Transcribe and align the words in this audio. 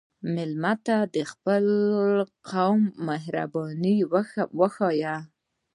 مېلمه 0.33 0.73
ته 0.85 0.97
د 1.15 1.17
خپل 1.31 1.65
قوم 2.51 2.81
مهرباني 3.07 3.95
وښیه. 4.59 5.15